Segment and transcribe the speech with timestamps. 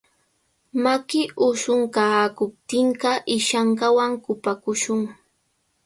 [0.83, 5.01] Maki ushunkaakuptinqa ishankawan kupakushun.